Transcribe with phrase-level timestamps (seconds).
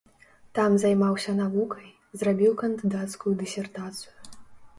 [0.59, 1.87] Там займаўся навукай,
[2.23, 4.13] зрабіў кандыдацкую дысертацыю.